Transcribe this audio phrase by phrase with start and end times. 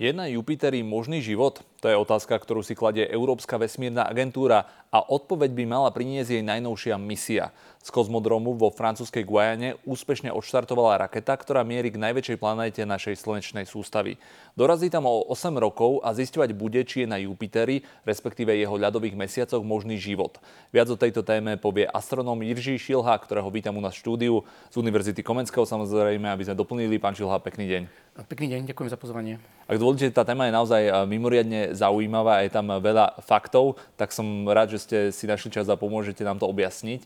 [0.00, 1.60] Je na Jupiteri možný život?
[1.84, 6.44] To je otázka, ktorú si kladie Európska vesmírna agentúra a odpoveď by mala priniesť jej
[6.44, 7.52] najnovšia misia.
[7.84, 13.68] Z kozmodromu vo francúzskej Guajane úspešne odštartovala raketa, ktorá mierí k najväčšej planéte našej slnečnej
[13.68, 14.16] sústavy.
[14.56, 19.20] Dorazí tam o 8 rokov a zisťovať bude, či je na Jupiteri, respektíve jeho ľadových
[19.20, 20.40] mesiacoch, možný život.
[20.72, 24.80] Viac o tejto téme povie astronóm Jirží Šilha, ktorého vítam u nás v štúdiu z
[24.80, 26.96] Univerzity Komenského, samozrejme, aby sme doplnili.
[26.96, 27.82] Pán Šilha, pekný deň.
[28.28, 29.40] Pekný deň, ďakujem za pozvanie.
[29.64, 34.76] Ak dovolíte, tá téma je naozaj mimoriadne zaujímavá, je tam veľa faktov, tak som rád,
[34.76, 37.00] že ste si našli čas a pomôžete nám to objasniť.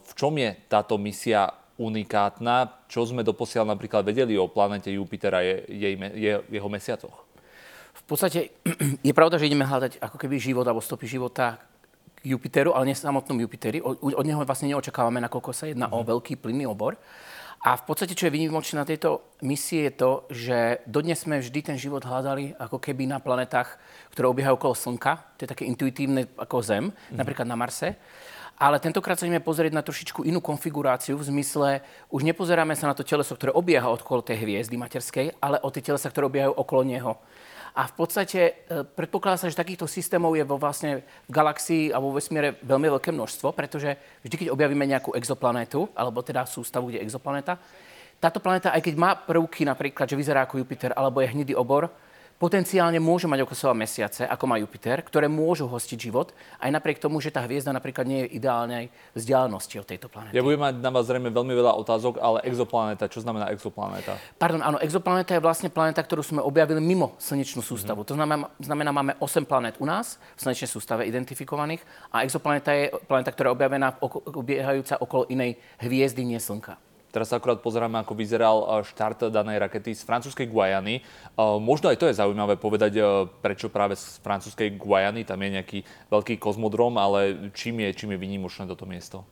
[0.00, 2.86] V čom je táto misia unikátna?
[2.88, 7.26] Čo sme doposiaľ napríklad vedeli o planete Jupitera a jej, je, jeho mesiacoch?
[7.96, 8.54] V podstate
[9.08, 11.60] je pravda, že ideme hľadať ako keby život alebo stopy života
[12.20, 13.80] k Jupiteru, ale nie samotnom Jupiteri.
[13.80, 16.00] Od neho vlastne neočakávame, nakoľko sa jedná mm-hmm.
[16.00, 16.08] o mhm.
[16.16, 17.00] veľký plynný obor.
[17.60, 21.60] A v podstate, čo je výnimočné na tejto misii, je to, že dodnes sme vždy
[21.60, 23.76] ten život hľadali ako keby na planetách,
[24.16, 25.36] ktoré obiehajú okolo Slnka.
[25.36, 27.20] To je také intuitívne ako Zem, mm-hmm.
[27.20, 28.00] napríklad na Marse.
[28.56, 32.96] Ale tentokrát sa ideme pozrieť na trošičku inú konfiguráciu v zmysle, už nepozeráme sa na
[32.96, 36.84] to teleso, ktoré obieha okolo tej hviezdy materskej, ale o tie telesa, ktoré obiehajú okolo
[36.84, 37.12] neho.
[37.74, 42.02] A v podstate e, predpokladá sa, že takýchto systémov je vo vlastne v galaxii a
[42.02, 43.94] vo vesmíre veľmi veľké množstvo, pretože
[44.26, 47.62] vždy, keď objavíme nejakú exoplanétu, alebo teda sústavu, kde je exoplanéta,
[48.20, 51.88] táto planéta, aj keď má prvky napríklad, že vyzerá ako Jupiter, alebo je hnedý obor,
[52.40, 56.96] potenciálne môžu mať okolo seba mesiace, ako má Jupiter, ktoré môžu hostiť život, aj napriek
[56.96, 60.32] tomu, že tá hviezda napríklad nie je ideálnej vzdialenosti od tejto planéty.
[60.32, 64.16] Ja budem mať na vás zrejme veľmi veľa otázok, ale exoplanéta, čo znamená exoplanéta?
[64.40, 68.08] Pardon, áno, exoplanéta je vlastne planéta, ktorú sme objavili mimo slnečnú sústavu.
[68.08, 68.10] Mm-hmm.
[68.10, 72.88] To znamená, znamená, máme 8 planét u nás v slnečnej sústave identifikovaných a exoplanéta je
[73.04, 74.00] planéta, ktorá je objavená
[74.32, 76.89] obiehajúca okolo inej hviezdy, nie Slnka.
[77.10, 81.02] Teraz sa akurát pozeráme, ako vyzeral e, štart danej rakety z francúzskej Guajany.
[81.02, 81.02] E,
[81.58, 83.02] možno aj to je zaujímavé povedať, e,
[83.42, 88.22] prečo práve z francúzskej Guajany, tam je nejaký veľký kozmodrom, ale čím je, čím je
[88.22, 89.26] vynimočné toto miesto?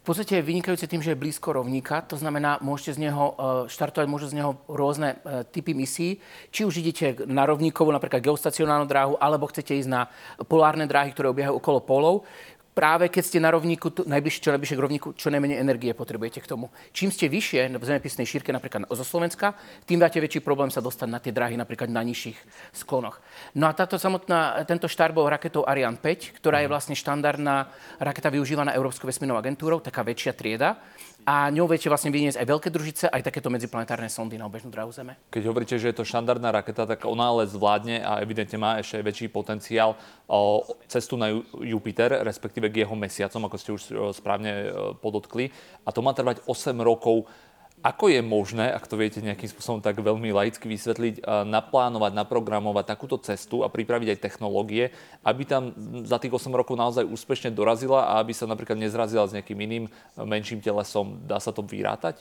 [0.00, 3.36] V podstate je vynikajúce tým, že je blízko rovníka, to znamená, môžete z neho
[3.68, 5.20] štartovať môžu z neho rôzne
[5.52, 6.16] typy misií.
[6.48, 10.08] Či už idete na rovníkovú, napríklad geostacionálnu dráhu, alebo chcete ísť na
[10.48, 12.24] polárne dráhy, ktoré obiehajú okolo polov
[12.72, 16.50] práve keď ste na rovníku, najbližšie, čo najbližšie k rovníku, čo najmenej energie potrebujete k
[16.50, 16.70] tomu.
[16.94, 21.08] Čím ste vyššie v zemepisnej šírke, napríklad zo Slovenska, tým máte väčší problém sa dostať
[21.10, 22.38] na tie dráhy, napríklad na nižších
[22.72, 23.18] sklonoch.
[23.58, 26.72] No a táto samotná, tento štart bol raketou Ariane 5, ktorá je mhm.
[26.72, 30.78] vlastne štandardná raketa využívaná Európskou vesmírnou agentúrou, taká väčšia trieda
[31.24, 34.90] a ňou viete vlastne vyniesť aj veľké družice, aj takéto medziplanetárne sondy na obežnú dráhu
[34.90, 35.16] Zeme.
[35.28, 39.00] Keď hovoríte, že je to štandardná raketa, tak ona ale zvládne a evidentne má ešte
[39.04, 39.94] väčší potenciál
[40.88, 43.82] cestu na Jupiter, respektíve k jeho mesiacom, ako ste už
[44.16, 45.52] správne podotkli.
[45.84, 47.28] A to má trvať 8 rokov.
[47.80, 53.16] Ako je možné, ak to viete nejakým spôsobom tak veľmi laicky vysvetliť, naplánovať, naprogramovať takúto
[53.16, 54.92] cestu a pripraviť aj technológie,
[55.24, 55.72] aby tam
[56.04, 59.84] za tých 8 rokov naozaj úspešne dorazila a aby sa napríklad nezrazila s nejakým iným
[59.88, 61.24] eh, menším telesom?
[61.24, 62.20] Dá sa to vyrátať?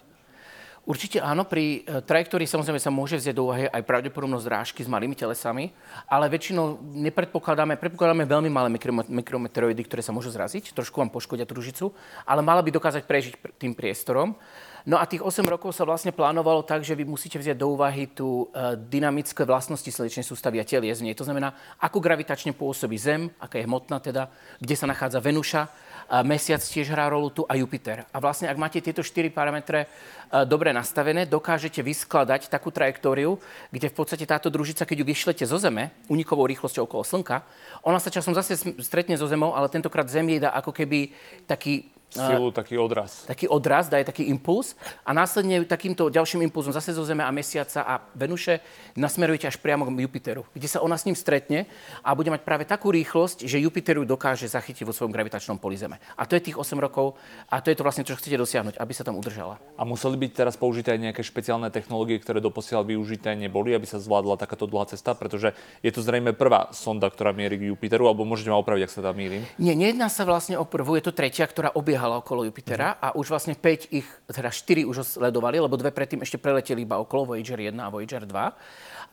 [0.87, 4.87] Určite áno, pri eh, trajektórii samozrejme sa môže vziať do úvahy aj pravdepodobnosť drážky s
[4.87, 5.75] malými telesami,
[6.07, 8.71] ale väčšinou nepredpokladáme, predpokladáme veľmi malé
[9.11, 11.91] mikrometeoroidy, ktoré sa môžu zraziť, trošku vám poškodia družicu,
[12.23, 14.39] ale mala by dokázať prežiť tým priestorom.
[14.87, 18.07] No a tých 8 rokov sa vlastne plánovalo tak, že vy musíte vziať do úvahy
[18.07, 21.15] tú uh, dynamické vlastnosti slnečnej sústavy a telies v nej.
[21.19, 21.51] To znamená,
[21.83, 24.31] ako gravitačne pôsobí Zem, aká je hmotná teda,
[24.63, 28.07] kde sa nachádza Venuša, uh, Mesiac tiež hrá rolu tu a Jupiter.
[28.15, 33.35] A vlastne, ak máte tieto 4 parametre uh, dobre nastavené, dokážete vyskladať takú trajektóriu,
[33.75, 37.43] kde v podstate táto družica, keď ju vyšlete zo Zeme, unikovou rýchlosťou okolo Slnka,
[37.83, 41.11] ona sa časom zase stretne so Zemou, ale tentokrát Zem jej dá ako keby
[41.43, 43.29] taký silu, taký odraz.
[43.29, 44.73] Taký odraz, daje taký impuls
[45.05, 48.59] a následne takýmto ďalším impulzom zase zo Zeme a Mesiaca a Venuše
[48.97, 51.69] nasmerujete až priamo k Jupiteru, kde sa ona s ním stretne
[52.01, 55.77] a bude mať práve takú rýchlosť, že Jupiter ju dokáže zachytiť vo svojom gravitačnom poli
[55.77, 56.01] Zeme.
[56.17, 57.13] A to je tých 8 rokov
[57.47, 59.61] a to je to vlastne, čo chcete dosiahnuť, aby sa tam udržala.
[59.77, 64.01] A museli byť teraz použité aj nejaké špeciálne technológie, ktoré doposiaľ využité neboli, aby sa
[64.01, 65.53] zvládla takáto dlhá cesta, pretože
[65.85, 69.01] je to zrejme prvá sonda, ktorá mierí k Jupiteru, alebo môžete ma opraviť, ak sa
[69.05, 69.45] tam mýlim.
[69.61, 73.27] Nie, nejedná sa vlastne o prvú, je to tretia, ktorá obiehala okolo Jupitera a už
[73.27, 77.59] vlastne 5 ich, teda 4 už sledovali, lebo dve predtým ešte preleteli iba okolo Voyager
[77.59, 78.31] 1 a Voyager 2.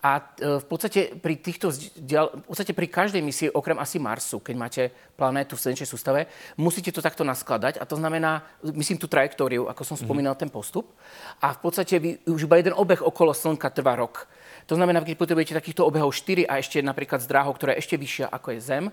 [0.07, 4.55] A e, v podstate pri týchto, v podstate pri každej misii, okrem asi Marsu, keď
[4.55, 4.83] máte
[5.19, 7.83] planétu v slnečnej sústave, musíte to takto naskladať.
[7.83, 10.07] A to znamená, myslím tú trajektóriu, ako som mhm.
[10.07, 10.47] spomínal, mm-hmm.
[10.47, 10.95] ten postup.
[11.43, 14.31] A v podstate vy, už iba jeden obeh okolo Slnka trvá rok.
[14.67, 17.95] To znamená, keď potrebujete takýchto obehov 4 a ešte napríklad z dráhou, ktorá je ešte
[17.95, 18.85] vyššia ako je Zem,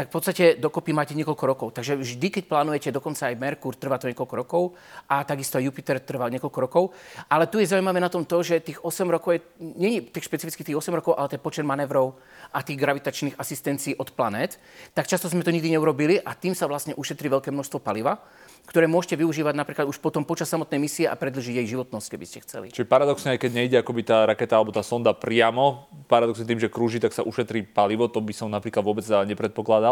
[0.00, 1.68] tak v podstate dokopy máte niekoľko rokov.
[1.76, 4.62] Takže vždy, keď plánujete, dokonca aj Merkur, trvá to niekoľko rokov
[5.04, 6.96] a takisto Jupiter trvá niekoľko rokov.
[7.28, 10.24] Ale tu je zaujímavé na tom to, že tých 8 rokov je, nie je tých
[10.24, 12.16] špecifických tých 8 rokov, ale ten počet manévrov
[12.48, 14.56] a tých gravitačných asistencií od planét.
[14.96, 18.24] Tak často sme to nikdy neurobili a tým sa vlastne ušetrí veľké množstvo paliva
[18.70, 22.38] ktoré môžete využívať napríklad už potom počas samotnej misie a predlžiť jej životnosť, keby ste
[22.46, 22.66] chceli.
[22.70, 26.70] Čiže paradoxne, aj keď nejde akoby tá raketa alebo tá sonda priamo, paradoxne tým, že
[26.70, 29.89] krúži, tak sa ušetrí palivo, to by som napríklad vôbec nepredpokladal.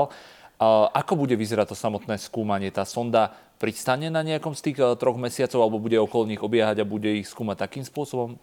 [0.95, 2.75] Ako bude vyzerať to samotné skúmanie?
[2.75, 6.81] Tá sonda pristane na nejakom z tých eh, troch mesiacov alebo bude okolo nich obiehať
[6.81, 8.39] a bude ich skúmať takým spôsobom?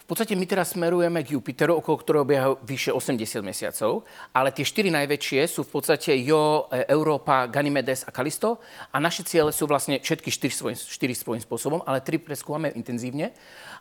[0.00, 4.66] V podstate my teraz smerujeme k Jupiteru, okolo ktorého obieha vyše 80 mesiacov, ale tie
[4.66, 8.62] štyri najväčšie sú v podstate Jo, eh, Európa, Ganymedes a Kalisto
[8.94, 13.34] a naše ciele sú vlastne všetky štyri svojím, štyri svojím spôsobom, ale tri preskúmame intenzívne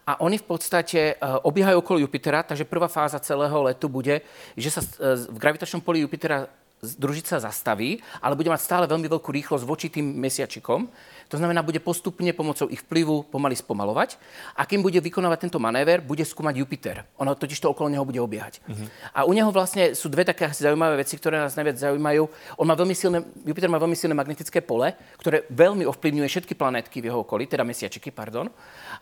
[0.09, 4.25] a oni v podstate eh, obiehajú okolo Jupitera, takže prvá fáza celého letu bude,
[4.57, 4.81] že sa
[5.29, 6.49] v gravitačnom poli Jupitera
[6.81, 10.87] družica zastaví, ale bude mať stále veľmi veľkú rýchlosť voči tým mesiačikom.
[11.29, 14.17] To znamená, bude postupne pomocou ich vplyvu pomaly spomalovať.
[14.57, 17.05] A kým bude vykonávať tento manéver, bude skúmať Jupiter.
[17.21, 18.65] Ono totiž to okolo neho bude obiehať.
[18.65, 18.89] Uh-huh.
[19.13, 22.25] A u neho vlastne sú dve také asi zaujímavé veci, ktoré nás najviac zaujímajú.
[22.57, 24.89] On má veľmi silné, Jupiter má veľmi silné magnetické pole,
[25.21, 28.49] ktoré veľmi ovplyvňuje všetky planétky v jeho okolí, teda mesiačiky, pardon.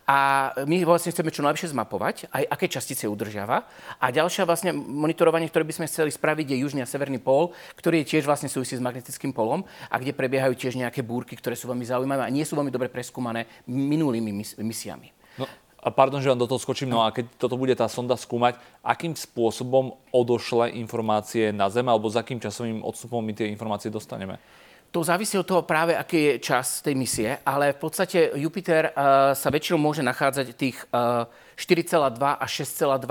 [0.04, 3.64] A my vlastne chceme čo najlepšie zmapovať, aj aké častice udržiava.
[4.04, 8.04] A ďalšia vlastne monitorovanie, ktoré by sme chceli spraviť, je južný a severný pól, ktorý
[8.04, 11.72] je tiež vlastne súvisí s magnetickým polom a kde prebiehajú tiež nejaké búrky, ktoré sú
[11.72, 15.14] veľmi zaujímavé zaujímavé a nie sú veľmi dobre preskúmané minulými mis- misiami.
[15.38, 15.46] No,
[15.78, 18.58] a pardon, že vám do toho skočím, no a keď toto bude tá sonda skúmať,
[18.82, 24.42] akým spôsobom odošle informácie na Zem alebo za akým časovým odstupom my tie informácie dostaneme?
[24.88, 29.36] To závisí od toho práve, aký je čas tej misie, ale v podstate Jupiter uh,
[29.36, 31.28] sa väčšinou môže nachádzať tých uh,
[31.60, 33.04] 4,2 až 6,2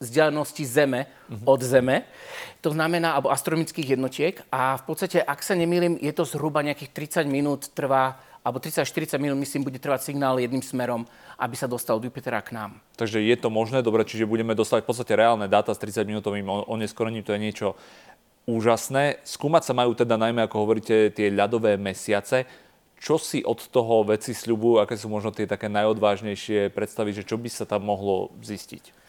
[0.00, 1.44] vzdialenosti Zeme uh-huh.
[1.44, 2.08] od Zeme.
[2.64, 4.40] To znamená, alebo astronomických jednotiek.
[4.48, 8.84] A v podstate, ak sa nemýlim, je to zhruba nejakých 30 minút trvá alebo 30
[8.84, 11.04] až 40 minút, myslím, bude trvať signál jedným smerom,
[11.36, 12.80] aby sa dostal od Jupitera k nám.
[12.96, 16.48] Takže je to možné, dobre, čiže budeme dostať v podstate reálne dáta s 30 minútovým
[16.48, 17.68] oneskorením, to je niečo
[18.48, 19.20] úžasné.
[19.28, 22.48] Skúmať sa majú teda najmä, ako hovoríte, tie ľadové mesiace.
[23.00, 27.40] Čo si od toho veci sľubujú, aké sú možno tie také najodvážnejšie predstavy, že čo
[27.40, 28.99] by sa tam mohlo zistiť?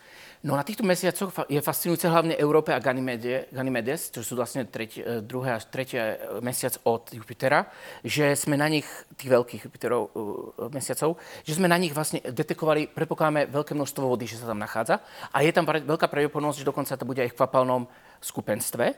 [0.41, 5.53] No na týchto mesiacoch je fascinujúce hlavne Európe a Ganymedes, čo sú vlastne tretie, druhé
[5.53, 7.69] a tretie mesiac od Jupitera,
[8.01, 8.89] že sme na nich,
[9.21, 14.25] tých veľkých Jupiterov uh, mesiacov, že sme na nich vlastne detekovali, predpokladáme veľké množstvo vody,
[14.25, 15.05] že sa tam nachádza.
[15.29, 17.85] A je tam veľká pravdepodobnosť, že dokonca to bude aj v kvapalnom
[18.17, 18.97] skupenstve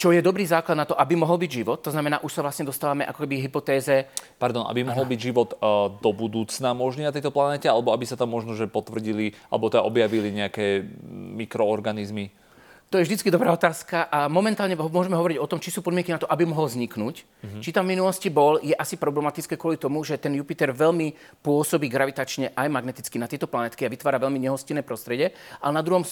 [0.00, 1.84] čo je dobrý základ na to, aby mohol byť život.
[1.84, 4.08] To znamená, už sa vlastne dostávame ako keby hypotéze...
[4.40, 8.16] Pardon, aby mohol byť život uh, do budúcna možný na tejto planete, alebo aby sa
[8.16, 10.88] tam možno, že potvrdili, alebo teda objavili nejaké
[11.36, 12.32] mikroorganizmy?
[12.90, 16.18] To je vždy dobrá otázka a momentálne môžeme hovoriť o tom, či sú podmienky na
[16.18, 17.22] to, aby mohol vzniknúť.
[17.22, 17.62] Mm-hmm.
[17.62, 21.86] Či tam v minulosti bol, je asi problematické kvôli tomu, že ten Jupiter veľmi pôsobí
[21.86, 25.30] gravitačne aj magneticky na tieto planetky a vytvára veľmi nehostinné prostredie.
[25.62, 26.10] Ale na druhom, e,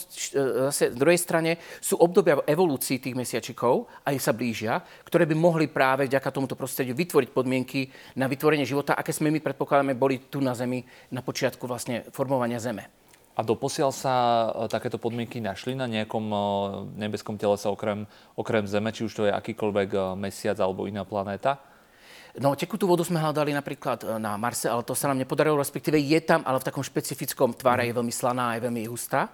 [0.71, 5.67] zase, druhej strane sú obdobia v evolúcii tých mesiačikov, aj sa blížia, ktoré by mohli
[5.67, 10.39] práve vďaka tomuto prostrediu vytvoriť podmienky na vytvorenie života, aké sme my predpokladáme boli tu
[10.39, 12.98] na Zemi na počiatku vlastne formovania Zeme.
[13.39, 14.15] A doposiaľ sa
[14.51, 16.39] e, takéto podmienky našli na nejakom e,
[16.99, 21.63] nebeskom telese okrem, okrem Zeme, či už to je akýkoľvek e, mesiac alebo iná planéta?
[22.39, 26.23] No, tekutú vodu sme hľadali napríklad na Marse, ale to sa nám nepodarilo, respektíve je
[26.23, 29.27] tam, ale v takom špecifickom tvare je veľmi slaná, je veľmi hustá.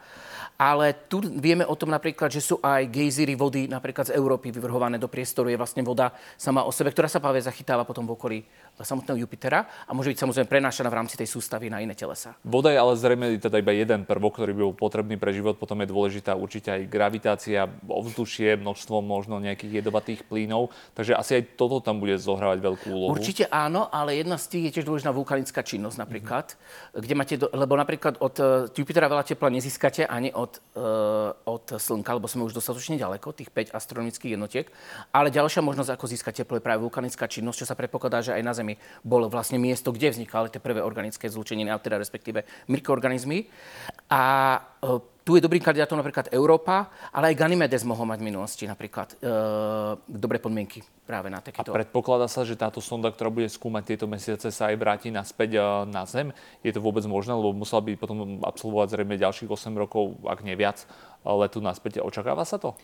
[0.54, 5.02] Ale tu vieme o tom napríklad, že sú aj gejzíry vody napríklad z Európy vyvrhované
[5.02, 5.50] do priestoru.
[5.50, 8.38] Je vlastne voda sama o sebe, ktorá sa práve zachytáva potom v okolí
[8.78, 12.38] samotného Jupitera a môže byť samozrejme prenášaná v rámci tej sústavy na iné telesa.
[12.46, 15.58] Voda je ale zrejme teda iba jeden prvok, ktorý by bol potrebný pre život.
[15.58, 20.70] Potom je dôležitá určite aj gravitácia, ovzdušie, množstvo možno nejakých jedovatých plynov.
[20.94, 23.18] Takže asi aj toto tam bude zohrávať veľkú úlohu.
[23.18, 27.02] Určite áno, ale jedna z tých je tiež dôležitá vulkanická činnosť napríklad, mm-hmm.
[27.02, 31.74] kde máte, do, lebo napríklad od uh, Jupitera veľa tepla nezískate ani od, uh, od
[31.74, 34.70] Slnka, lebo sme už dostatočne ďaleko, tých 5 astronomických jednotiek.
[35.10, 38.42] Ale ďalšia možnosť, ako získať teplo, je práve vulkanická činnosť, čo sa predpokladá, že aj
[38.46, 43.50] na Zemi bolo vlastne miesto, kde vznikali tie prvé organické zlúčeniny, teda respektíve mikroorganizmy.
[44.12, 44.22] A
[44.78, 49.16] e, tu je dobrým kandidátom napríklad Európa, ale aj Ganymedes mohol mať v minulosti napríklad
[49.16, 49.32] e,
[50.04, 51.72] dobré podmienky práve na takéto.
[51.72, 55.56] A predpokladá sa, že táto sonda, ktorá bude skúmať tieto mesiace, sa aj vráti naspäť
[55.56, 56.28] e, na Zem.
[56.60, 60.60] Je to vôbec možné, lebo musela by potom absolvovať zrejme ďalších 8 rokov, ak nie
[60.60, 60.84] viac,
[61.24, 62.04] letu naspäť.
[62.04, 62.76] Očakáva sa to?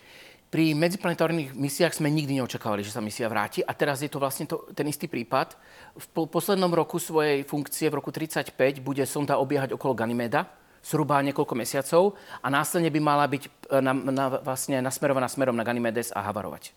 [0.49, 4.49] Pri medziplanetárnych misiách sme nikdy neočakávali, že sa misia vráti a teraz je to vlastne
[4.51, 5.55] to, ten istý prípad.
[5.95, 11.21] V po, poslednom roku svojej funkcie, v roku 35, bude sonda obiehať okolo Ganymeda, zhruba
[11.21, 16.13] niekoľko mesiacov a následne by mala byť e, na, na, vlastne nasmerovaná smerom na Ganymedes
[16.13, 16.73] a havarovať.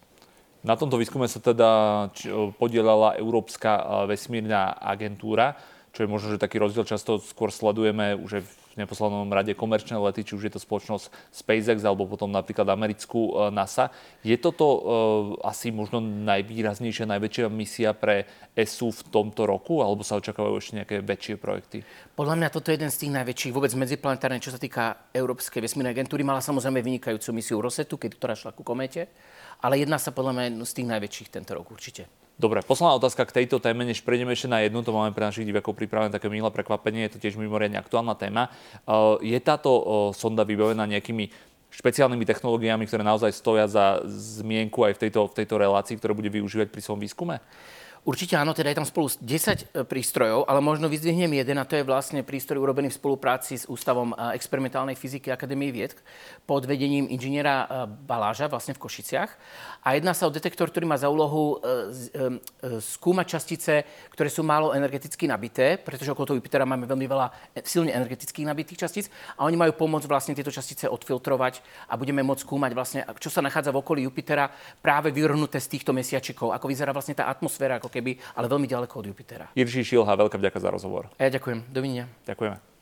[0.64, 1.70] Na tomto výskume sa teda
[2.56, 3.84] podielala Európska e,
[4.16, 5.60] vesmírna agentúra,
[5.94, 9.96] čo je možno, že taký rozdiel často skôr sledujeme už v v neposlednom rade komerčné
[10.02, 13.94] lety, či už je to spoločnosť SpaceX alebo potom napríklad americkú e, NASA.
[14.26, 14.80] Je toto uh,
[15.44, 18.24] asi možno najvýraznejšia, najväčšia misia pre
[18.56, 21.84] ESU v tomto roku, alebo sa očakávajú ešte nejaké väčšie projekty?
[22.16, 25.92] Podľa mňa toto je jeden z tých najväčších vôbec medziplanetárnej, čo sa týka Európskej vesmírnej
[25.92, 26.24] agentúry.
[26.24, 29.12] Mala samozrejme vynikajúcu misiu Rosetu, keď ktorá šla ku kométe,
[29.60, 32.23] ale jedna sa podľa mňa z tých najväčších tento rok určite.
[32.34, 35.46] Dobre, posledná otázka k tejto téme, než prejdeme ešte na jednu, to máme pre našich
[35.46, 38.50] divákov pripravené také milé prekvapenie, je to tiež mimoriadne aktuálna téma.
[38.50, 39.84] Eh, je táto eh,
[40.18, 41.30] sonda vybavená nejakými
[41.74, 46.30] špeciálnymi technológiami, ktoré naozaj stoja za zmienku aj v tejto, v tejto relácii, ktoré bude
[46.30, 47.42] využívať pri svojom výskume?
[48.04, 51.80] Určite áno, teda je tam spolu 10 e, prístrojov, ale možno vyzdvihnem jeden a to
[51.80, 55.96] je vlastne prístroj urobený v spolupráci s Ústavom e, experimentálnej fyziky Akadémie vied
[56.44, 59.32] pod vedením inžiniera e, Baláža vlastne v Košiciach.
[59.88, 61.60] A jedná sa o detektor, ktorý má za úlohu
[62.80, 63.84] skúmať častice,
[64.16, 67.28] ktoré sú málo energeticky nabité, pretože okolo toho Jupitera máme veľmi veľa
[67.68, 71.60] silne energetických nabitých častíc a oni majú pomôcť vlastne tieto častice odfiltrovať
[71.92, 74.48] a budeme môcť skúmať vlastne, čo sa nachádza v okolí Jupitera
[74.80, 78.94] práve vyvrhnuté z týchto mesiačikov, ako vyzerá vlastne tá atmosféra, ako keby, ale veľmi ďaleko
[78.98, 79.46] od Jupitera.
[79.54, 81.14] Jiří Šilha, veľká vďaka za rozhovor.
[81.22, 81.70] A ja ďakujem.
[81.70, 82.10] Dovidenia.
[82.26, 82.73] Ďakujeme.